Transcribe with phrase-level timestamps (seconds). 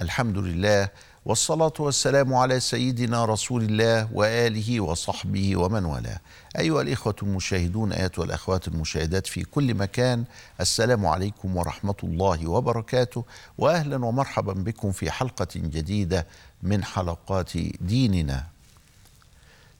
[0.00, 0.88] الحمد لله
[1.24, 6.20] والصلاة والسلام على سيدنا رسول الله وآله وصحبه ومن والاه.
[6.58, 10.24] أيها الإخوة المشاهدون أيها الأخوات المشاهدات في كل مكان
[10.60, 13.24] السلام عليكم ورحمة الله وبركاته
[13.58, 16.26] وأهلا ومرحبا بكم في حلقة جديدة
[16.62, 18.46] من حلقات ديننا.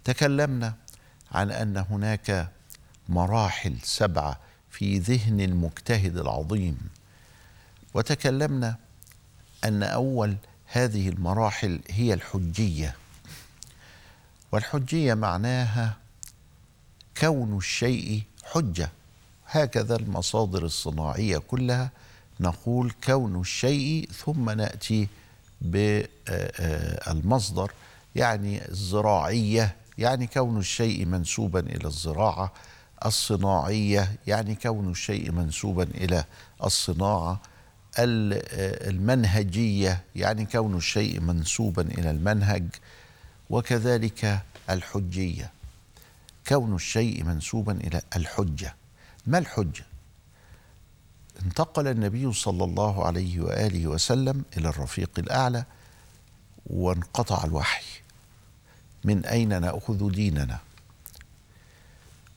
[0.04, 0.74] تكلمنا
[1.32, 2.48] عن أن هناك
[3.08, 4.38] مراحل سبعة
[4.70, 6.78] في ذهن المجتهد العظيم
[7.94, 8.87] وتكلمنا
[9.64, 10.36] أن أول
[10.66, 12.96] هذه المراحل هي الحجية.
[14.52, 15.96] والحجية معناها
[17.16, 18.90] كون الشيء حجة.
[19.46, 21.90] هكذا المصادر الصناعية كلها
[22.40, 25.08] نقول كون الشيء ثم نأتي
[25.60, 27.72] بالمصدر
[28.14, 32.52] يعني الزراعية يعني كون الشيء منسوبا إلى الزراعة.
[33.04, 36.24] الصناعية يعني كون الشيء منسوبا إلى
[36.64, 37.40] الصناعة.
[37.98, 42.64] المنهجية يعني كون الشيء منسوبا إلى المنهج
[43.50, 45.50] وكذلك الحجية.
[46.48, 48.74] كون الشيء منسوبا إلى الحجة.
[49.26, 49.84] ما الحجة؟
[51.42, 55.64] انتقل النبي صلى الله عليه وآله وسلم إلى الرفيق الأعلى
[56.66, 57.84] وانقطع الوحي.
[59.04, 60.58] من أين نأخذ ديننا؟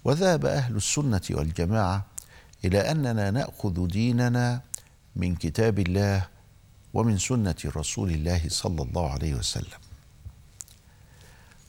[0.03, 2.05] وذهب أهل السنة والجماعة
[2.65, 4.61] إلى أننا نأخذ ديننا
[5.15, 6.27] من كتاب الله
[6.93, 9.79] ومن سنة رسول الله صلى الله عليه وسلم.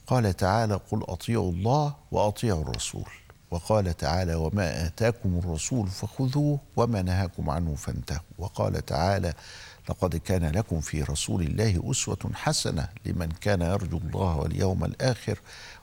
[0.07, 3.09] قال تعالى قل أطيعوا الله وأطيعوا الرسول.
[3.51, 8.19] وقال تعالى وما آتاكم الرسول فخذوه وما نهاكم عنه فانتهوا.
[8.37, 9.33] وقال تعالى
[9.89, 15.39] لقد كان لكم في رسول الله أسوة حسنة لمن كان يرجو الله واليوم الآخر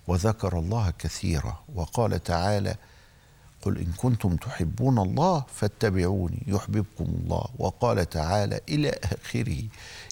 [0.06, 1.62] وذكر الله كثيرا.
[1.74, 2.74] وقال تعالى
[3.62, 7.44] قل إن كنتم تحبون الله فاتبعوني يحببكم الله.
[7.58, 9.62] وقال تعالى إلى آخره.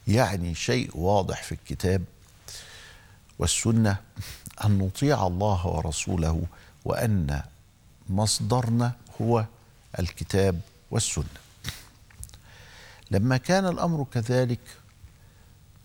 [0.09, 2.03] يعني شيء واضح في الكتاب
[3.39, 3.97] والسنة
[4.65, 6.43] أن نطيع الله ورسوله
[6.85, 7.43] وأن
[8.09, 8.93] مصدرنا
[9.23, 9.45] هو
[9.99, 10.61] الكتاب
[10.91, 11.39] والسنة.
[13.11, 14.61] لما كان الأمر كذلك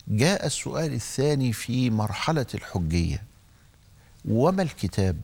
[0.08, 3.24] جاء السؤال الثاني في مرحلة الحجية.
[4.26, 5.22] وما الكتاب؟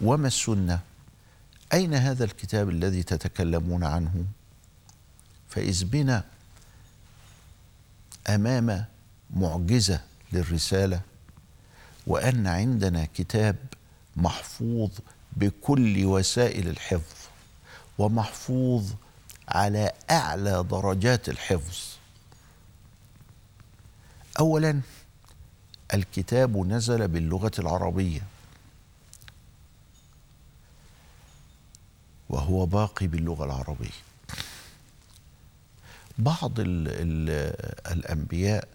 [0.00, 0.80] وما السنة؟
[1.72, 4.24] أين هذا الكتاب الذي تتكلمون عنه؟
[5.48, 6.24] فإذ بنا
[8.28, 8.84] أمام
[9.30, 10.00] معجزة
[10.32, 11.00] للرسالة
[12.06, 13.56] وأن عندنا كتاب
[14.16, 14.90] محفوظ
[15.32, 17.16] بكل وسائل الحفظ
[17.98, 18.92] ومحفوظ
[19.48, 21.78] على أعلى درجات الحفظ.
[24.38, 24.80] أولا
[25.94, 28.20] الكتاب نزل باللغة العربية.
[32.30, 34.00] وهو باقي باللغة العربية.
[36.18, 37.30] بعض ال ال
[37.92, 38.68] الأنبياء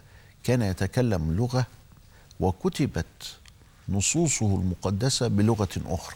[0.43, 1.67] كان يتكلم لغة
[2.39, 3.37] وكتبت
[3.89, 6.15] نصوصه المقدسة بلغة أخرى.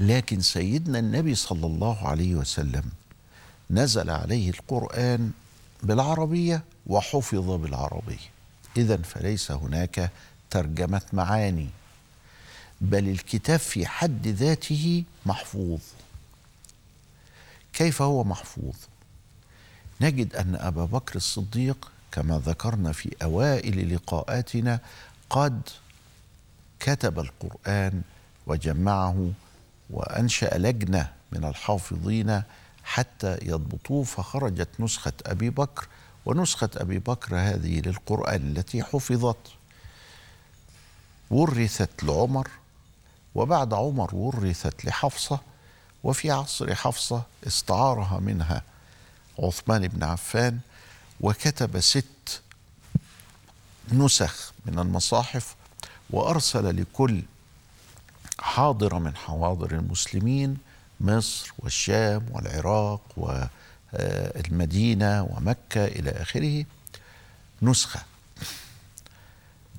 [0.00, 2.84] لكن سيدنا النبي صلى الله عليه وسلم
[3.70, 5.30] نزل عليه القرآن
[5.82, 8.30] بالعربية وحفظ بالعربية.
[8.76, 10.10] اذا فليس هناك
[10.50, 11.68] ترجمة معاني.
[12.82, 15.80] بل الكتاب في حد ذاته محفوظ.
[17.72, 18.74] كيف هو محفوظ؟
[20.00, 24.80] نجد أن أبا بكر الصديق كما ذكرنا في أوائل لقاءاتنا
[25.30, 25.60] قد
[26.80, 28.02] كتب القرآن
[28.46, 29.32] وجمعه
[29.90, 32.42] وأنشأ لجنة من الحافظين
[32.84, 35.86] حتى يضبطوه فخرجت نسخة أبي بكر
[36.26, 39.52] ونسخة أبي بكر هذه للقرآن التي حفظت.
[41.30, 42.48] ورثت لعمر
[43.34, 45.40] وبعد عمر ورثت لحفصة
[46.04, 48.62] وفي عصر حفصة استعارها منها
[49.38, 50.58] عثمان بن عفان
[51.20, 52.42] وكتب ست
[53.92, 55.54] نسخ من المصاحف
[56.10, 57.22] وأرسل لكل
[58.40, 60.58] حاضرة من حواضر المسلمين
[61.00, 63.00] مصر والشام والعراق
[63.92, 66.64] والمدينة ومكة إلى آخره
[67.62, 68.00] نسخة.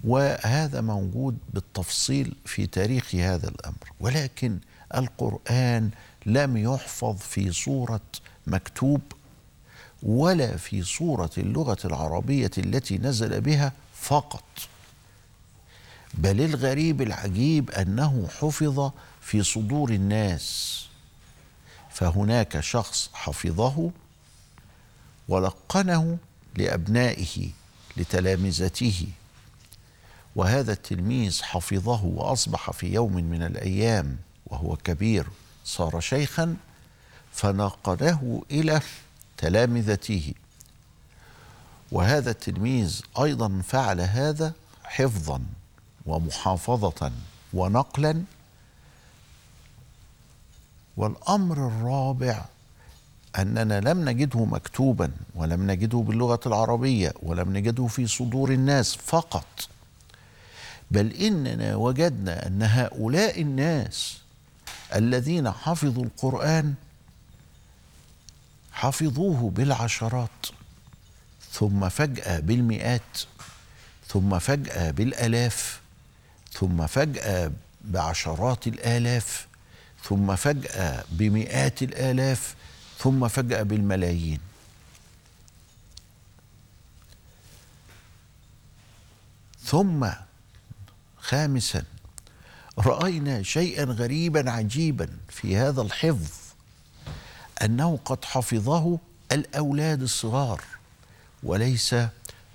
[0.04, 4.60] وهذا موجود بالتفصيل في تاريخ هذا الأمر ولكن
[4.96, 5.90] القرآن
[6.26, 8.02] لم يحفظ في صورة
[8.48, 9.02] مكتوب
[10.04, 14.44] ولا في صورة اللغة العربية التي نزل بها فقط.
[16.14, 18.92] بل الغريب العجيب أنه حفظ
[19.22, 20.80] في صدور الناس.
[21.92, 23.92] فهناك شخص حفظه
[25.28, 26.18] ولقنه
[26.58, 27.50] لأبنائه
[27.98, 29.08] لتلامذته.
[30.36, 35.28] وهذا التلميذ حفظه وأصبح في يوم من الأيام وهو كبير
[35.66, 36.56] صار شيخا
[37.32, 38.82] فنقله إلى
[39.38, 40.34] تلامذته.
[41.92, 44.54] وهذا التلميذ أيضا فعل هذا
[44.84, 45.42] حفظا
[46.06, 47.12] ومحافظة
[47.54, 48.24] ونقلا.
[50.98, 52.46] والأمر الرابع
[53.40, 59.68] أننا لم نجده مكتوبا ولم نجده باللغة العربية ولم نجده في صدور الناس فقط.
[60.92, 64.18] بل إننا وجدنا أن هؤلاء الناس
[64.96, 66.74] الذين حفظوا القرآن
[68.72, 70.46] حفظوه بالعشرات
[71.52, 73.20] ثم فجأة بالمئات
[74.08, 75.82] ثم فجأة بالألاف
[76.54, 77.52] ثم فجأة
[77.82, 79.48] بعشرات الآلاف
[80.04, 82.56] ثم فجأة بمئات الآلاف
[83.00, 84.40] ثم فجأة بالملايين.
[89.66, 90.08] ثم
[91.24, 91.84] خامسا
[92.78, 96.32] رأينا شيئا غريبا عجيبا في هذا الحفظ
[97.62, 99.00] أنه قد حفظه
[99.32, 100.62] الأولاد الصغار
[101.44, 101.96] وليس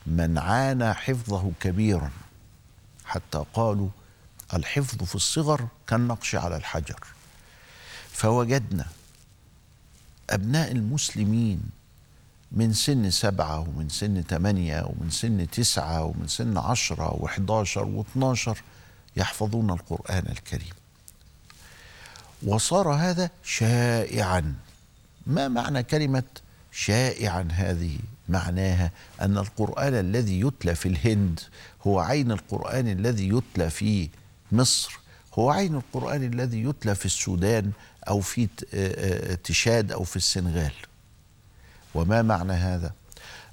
[0.06, 2.10] من عانى حفظه كبيرا.
[3.04, 3.88] حتى قالوا
[4.54, 7.00] الحفظ في الصغر كالنقش على الحجر.
[8.12, 8.86] فوجدنا
[10.30, 11.60] أبناء المسلمين
[12.52, 18.62] من سن سبعة ومن سن ثمانية ومن سن تسعة ومن سن عشرة وحداشر واثناشر
[19.16, 20.72] يحفظون القرآن الكريم.
[22.42, 24.54] وصار هذا شائعا.
[25.26, 26.22] ما معنى كلمة
[26.72, 27.98] شائعا هذه؟
[28.28, 28.90] معناها
[29.20, 31.40] أن القرآن الذي يتلى في الهند
[31.86, 34.08] هو عين القرآن الذي يتلى في
[34.52, 34.98] مصر
[35.34, 37.72] هو عين القرآن الذي يتلى في السودان
[38.08, 38.46] أو في
[39.44, 40.72] تشاد أو في السنغال.
[41.94, 42.93] وما معنى هذا؟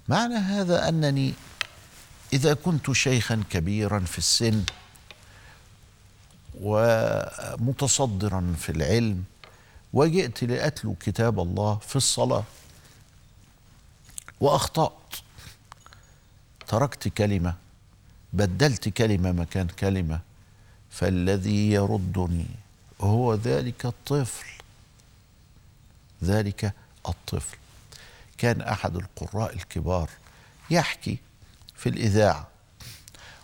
[0.07, 1.33] معنى هذا أنني
[2.33, 4.63] إذا كنت شيخا كبيرا في السن
[6.61, 9.23] ومتصدرا في العلم
[9.93, 12.43] وجئت لأتلو كتاب الله في الصلاة
[14.39, 14.91] وأخطأت.
[16.67, 17.55] تركت كلمة
[18.33, 20.19] بدلت كلمة مكان كلمة
[20.91, 22.45] فالذي يردني
[23.01, 24.45] هو ذلك الطفل.
[26.23, 26.73] ذلك
[27.07, 27.57] الطفل.
[28.37, 30.09] كان أحد القراء الكبار
[30.69, 31.17] يحكي
[31.75, 32.47] في الإذاعة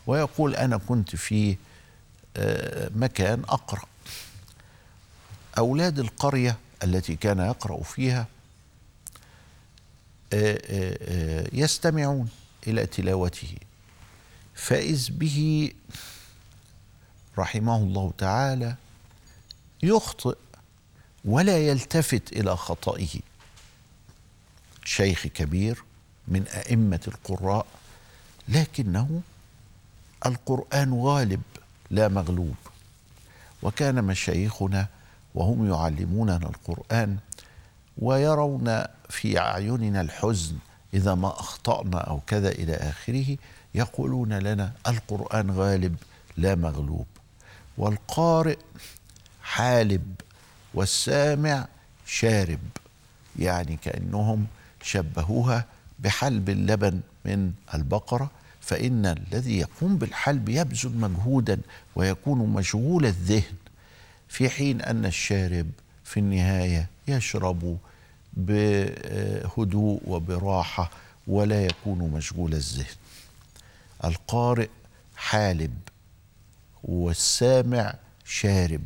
[0.08, 1.58] ويقول أنا كنت في
[2.38, 3.86] آه، مكان أقرأ.
[5.58, 8.28] أولاد القرية التي كان يقرأ فيها
[10.34, 12.30] آه، آه، يستمعون
[12.68, 13.56] إلى تلاوته.
[14.56, 15.72] فإذ به
[17.38, 18.76] رحمه الله تعالى
[19.84, 20.38] يخطئ
[21.26, 23.20] ولا يلتفت إلى خطئه.
[24.86, 25.84] شيخ كبير
[26.28, 27.66] من أئمة القراء
[28.48, 29.22] لكنه
[30.26, 31.42] القرآن غالب
[31.90, 32.56] لا مغلوب.
[33.64, 34.88] وكان مشايخنا
[35.36, 37.18] وهم يعلموننا القرآن
[37.98, 40.58] ويرون في أعيننا الحزن
[40.94, 43.38] إذا ما أخطأنا أو كذا إلى آخره
[43.76, 45.96] يقولون لنا القرآن غالب
[46.38, 47.06] لا مغلوب.
[47.78, 48.58] والقارئ
[49.44, 50.16] حالب
[50.74, 51.68] والسامع
[52.06, 52.60] شارب
[53.40, 54.48] يعني كأنهم
[54.84, 55.66] شبهوها
[56.00, 61.62] بحلب اللبن من البقرة فإن الذي يقوم بالحلب يبذل مجهودا
[61.96, 63.56] ويكون مشغول الذهن
[64.28, 65.72] في حين أن الشارب
[66.04, 67.78] في النهاية يشرب
[68.34, 70.92] بهدوء وبراحة
[71.28, 72.96] ولا يكون مشغول الذهن.
[74.04, 74.70] القارئ
[75.16, 75.78] حالب
[76.84, 77.94] والسامع
[78.26, 78.82] شارب.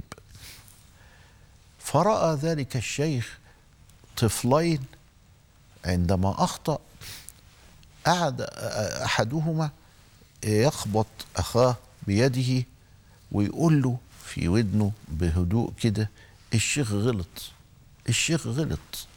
[1.80, 3.40] فرأى ذلك الشيخ
[4.18, 4.80] طفلين
[5.86, 6.80] عندما أخطأ
[8.06, 8.42] قعد
[9.06, 9.70] أحدهما
[10.44, 11.76] يخبط أخاه
[12.08, 12.66] بيده
[13.32, 16.10] ويقول له في ودنه بهدوء كده
[16.54, 17.52] الشيخ غلط
[18.10, 19.08] الشيخ غلط.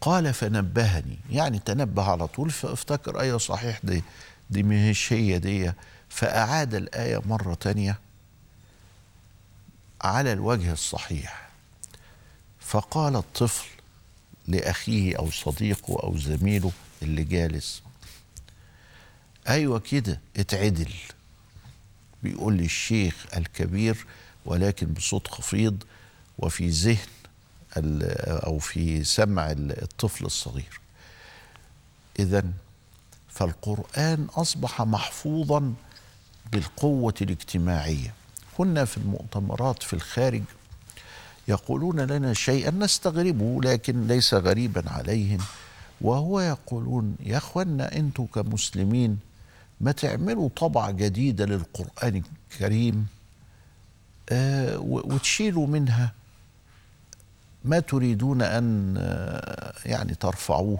[0.00, 1.18] قال فنبهني.
[1.30, 4.02] يعني تنبه على طول فافتكر أيوه صحيح دي
[4.50, 5.72] دي مش هي دي.
[6.08, 7.98] فأعاد الآية مرة تانية
[10.02, 11.48] على الوجه الصحيح.
[12.60, 13.66] فقال الطفل
[14.48, 16.72] لأخيه أو صديقه أو زميله
[17.02, 17.82] اللي جالس.
[19.48, 20.92] أيوه كده اتعدل.
[22.22, 24.06] بيقول لي الشيخ الكبير
[24.44, 25.82] ولكن بصوت خفيض
[26.38, 26.98] وفي ذهن
[28.46, 30.80] أو في سمع الطفل الصغير.
[32.18, 32.44] اذا
[33.28, 35.74] فالقرآن أصبح محفوظا
[36.52, 38.14] بالقوة الاجتماعية.
[38.56, 40.42] كنا في المؤتمرات في الخارج
[41.48, 45.38] يقولون لنا شيئا نستغربه لكن ليس غريبا عليهم.
[46.00, 49.18] وهو يقولون يا أخوانا أنتم كمسلمين
[49.80, 52.22] ما تعملوا طبعة جديدة للقرآن
[52.52, 53.06] الكريم؟
[54.30, 56.12] آه وتشيلوا منها.
[57.64, 60.78] ما تريدون أن آه يعني ترفعوه.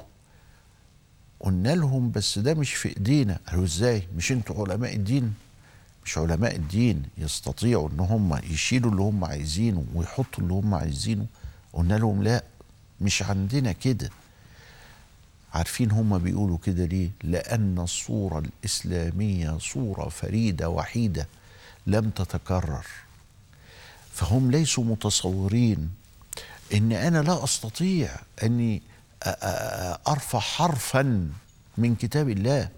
[1.40, 3.38] قلنا لهم بس ده مش في إيدينا.
[3.48, 5.34] قالوا إزاي؟ مش أنتوا علماء الدين؟
[6.04, 11.26] مش علماء الدين يستطيعوا إن هم يشيلوا اللي هم عايزينه ويحطوا اللي هم عايزينه.
[11.72, 12.44] قلنا لهم لا
[13.00, 14.10] مش عندنا كده.
[15.54, 21.28] عارفين هم بيقولوا كده ليه؟ لأن الصورة الإسلامية صورة فريدة وحيدة
[21.86, 22.86] لم تتكرر.
[24.12, 25.90] فهم ليسوا متصورين
[26.74, 28.82] إن أنا لا أستطيع أني
[30.08, 31.30] أرفع حرفا
[31.78, 32.68] من كتاب الله.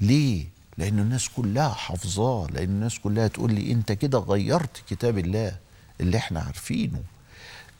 [0.00, 0.46] ليه؟
[0.80, 5.56] لأن الناس كلها حافظاه لأن الناس كلها تقول لي أنت كده غيرت كتاب الله
[6.00, 7.02] اللي إحنا عارفينه.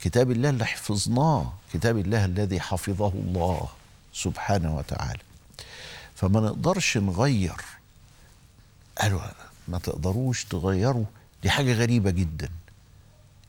[0.01, 3.67] كتاب الله اللي حفظناه كتاب الله الذي حفظه الله
[4.13, 5.19] سبحانه وتعالى.
[6.15, 7.61] فما نقدرش نغير.
[9.01, 9.21] قالوا
[9.67, 11.05] ما تقدروش تغيروا.
[11.43, 12.49] دي حاجة غريبة جدا.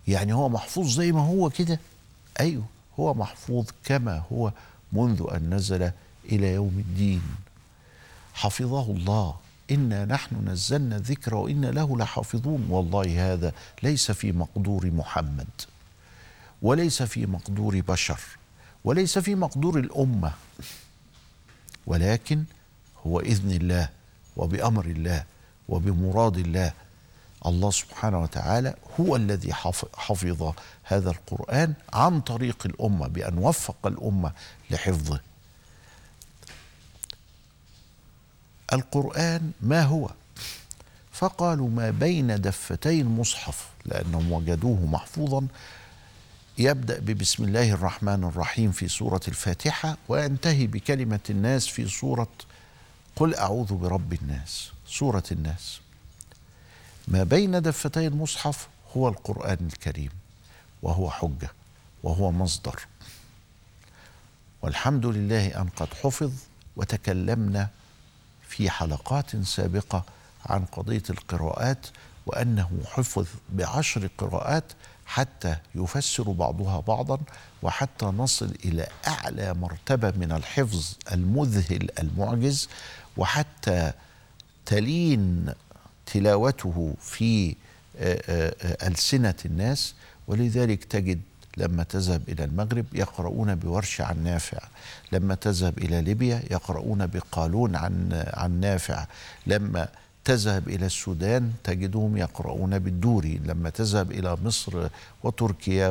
[0.09, 1.81] يعني هو محفوظ زي ما هو كده؟
[2.41, 2.65] أيوه
[3.01, 4.53] هو محفوظ كما هو
[4.93, 5.91] منذ أن نزل
[6.25, 7.23] إلى يوم الدين.
[8.35, 9.37] حفظه الله.
[9.71, 12.67] إنا نحن نزلنا الذكر وإنا له لحافظون.
[12.71, 15.49] والله هذا ليس في مقدور محمد
[16.63, 18.21] وليس في مقدور بشر
[18.85, 20.33] وليس في مقدور الأمة
[21.87, 22.45] ولكن
[23.07, 23.89] هو إذن الله
[24.37, 25.25] وبأمر الله
[25.69, 26.73] وبمراد الله.
[27.47, 29.55] الله سبحانه وتعالى هو الذي
[29.97, 30.53] حفظ
[30.85, 34.33] هذا القرآن عن طريق الأمة بأن وفق الأمة
[34.71, 35.21] لحفظه.
[38.73, 40.11] القرآن ما هو؟
[41.13, 45.47] فقالوا ما بين دفتي المصحف لأنهم وجدوه محفوظا.
[46.59, 52.29] يبدأ ببسم الله الرحمن الرحيم في سورة الفاتحة وينتهي بكلمة الناس في سورة
[53.17, 55.81] قل أعوذ برب الناس سورة الناس.
[57.09, 60.11] ما بين دفتي المصحف هو القرآن الكريم
[60.83, 61.51] وهو حجة
[62.03, 62.87] وهو مصدر.
[64.63, 66.33] والحمد لله أن قد حفظ
[66.77, 67.69] وتكلمنا
[68.53, 70.05] في حلقات سابقة
[70.47, 71.87] عن قضية القراءات
[72.27, 74.65] وأنه حفظ بعشر قراءات
[75.07, 77.19] حتى يفسر بعضها بعضا
[77.63, 82.69] وحتى نصل إلى أعلى مرتبة من الحفظ المذهل المعجز
[83.17, 83.93] وحتى
[84.67, 85.47] تلين
[86.07, 87.57] تلاوته في
[87.99, 89.95] آه، آه، آه، ألسنة الناس.
[90.27, 91.21] ولذلك تجد
[91.57, 94.59] لما تذهب إلى المغرب يقرؤون بورش عن نافع.
[95.13, 99.07] لما تذهب إلى ليبيا يقرؤون بقالون عن عن نافع.
[99.47, 99.89] لما
[100.25, 103.41] تذهب إلى السودان تجدهم يقرؤون بالدوري.
[103.45, 104.89] لما تذهب إلى مصر
[105.23, 105.89] وتركيا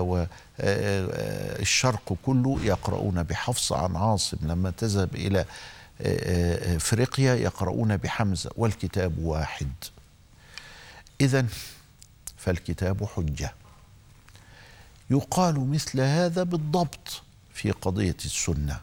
[0.59, 4.37] والشرق كله يقرؤون بحفص عن عاصم.
[4.41, 5.45] لما تذهب إلى
[6.75, 8.51] إفريقيا يقرؤون بحمزة.
[8.55, 9.71] والكتاب واحد.
[11.21, 11.45] اذا
[12.37, 13.53] فالكتاب حجة.
[15.11, 17.21] يقال مثل هذا بالضبط
[17.53, 18.79] في قضية السنة.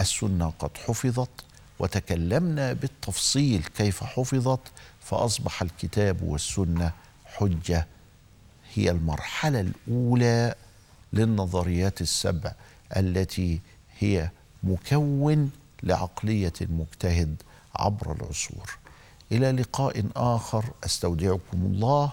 [0.00, 1.30] السنة قد حفظت
[1.78, 4.60] وتكلمنا بالتفصيل كيف حفظت
[5.00, 6.92] فأصبح الكتاب والسنة
[7.24, 7.86] حجة.
[8.74, 10.54] هي المرحلة الأولى
[11.12, 12.52] للنظريات السبع
[12.96, 13.60] التي
[13.98, 14.30] هي
[14.62, 15.50] مكون
[15.82, 17.42] لعقلية المجتهد
[17.76, 18.78] عبر العصور.
[19.32, 22.12] إلى لقاء آخر أستودعكم الله